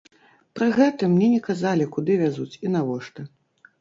Пры 0.59 0.69
гэтым 0.77 1.11
мне 1.17 1.27
не 1.35 1.41
казалі, 1.49 1.85
куды 1.97 2.17
вязуць 2.25 2.59
і 2.67 2.77
навошта. 2.77 3.29